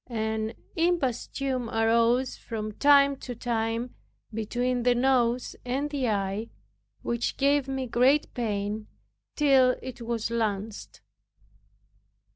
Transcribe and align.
An 0.07 0.53
imposthume 0.75 1.71
arose 1.71 2.35
from 2.35 2.71
time 2.71 3.15
to 3.17 3.35
time 3.35 3.93
between 4.33 4.81
the 4.81 4.95
nose 4.95 5.55
and 5.63 5.91
the 5.91 6.09
eye, 6.09 6.49
which 7.03 7.37
gave 7.37 7.67
me 7.67 7.85
great 7.85 8.33
pain 8.33 8.87
till 9.35 9.75
it 9.83 10.01
was 10.01 10.31
lanced. 10.31 11.01